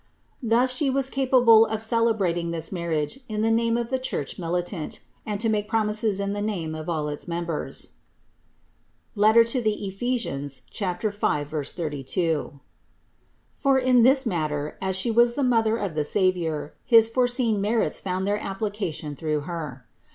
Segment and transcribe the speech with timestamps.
[0.41, 4.39] Thus She was capable of celebrat ing this marriage in the name of the Church
[4.39, 7.91] militant and to make promises in the name of all its members
[9.13, 11.15] 132 CITY OF GOD (Eph.
[11.15, 12.59] 5, 32);
[13.53, 18.01] for in this matter, as She was the Mother of the Savior, his foreseen merits
[18.01, 19.85] found their applica tion through Her.